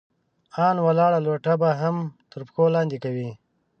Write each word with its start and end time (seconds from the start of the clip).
ان 0.67 0.75
ولاړه 0.87 1.19
لوټه 1.25 1.53
به 1.61 1.69
هم 1.81 1.95
تر 2.31 2.41
پښو 2.47 2.63
لاندې 2.75 2.97
کوئ! 3.03 3.29